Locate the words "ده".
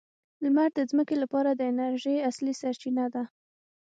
3.13-3.23